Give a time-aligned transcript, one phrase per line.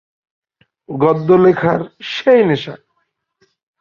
[0.89, 1.81] গদ্য লেখার
[2.11, 2.75] সেই নেশা।